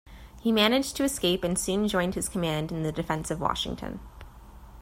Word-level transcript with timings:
He 0.41 0.51
managed 0.51 0.95
to 0.95 1.03
escape 1.03 1.43
and 1.43 1.59
soon 1.59 1.87
joined 1.87 2.15
his 2.15 2.27
command 2.27 2.71
in 2.71 2.81
the 2.81 2.91
defense 2.91 3.29
of 3.29 3.39
Washington. 3.39 3.99